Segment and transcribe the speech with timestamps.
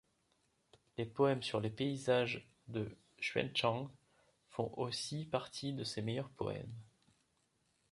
[0.97, 3.87] Les poèmes sur les paysages de Xuancheng
[4.49, 6.73] font aussi partie de ses meilleurs poèmes.